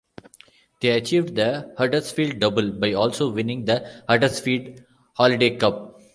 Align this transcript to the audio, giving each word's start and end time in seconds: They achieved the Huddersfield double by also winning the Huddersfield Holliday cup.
They 0.79 0.89
achieved 0.97 1.35
the 1.35 1.75
Huddersfield 1.77 2.39
double 2.39 2.71
by 2.71 2.93
also 2.93 3.29
winning 3.31 3.65
the 3.65 3.87
Huddersfield 4.09 4.83
Holliday 5.13 5.57
cup. 5.57 6.01